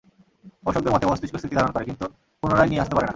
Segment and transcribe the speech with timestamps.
[0.65, 2.05] গবষকদের মতে, মস্তিষ্ক স্মৃতি ধারণ করে, কিন্তু
[2.43, 3.09] পুনরায় নিয়ে আসতে পারে না।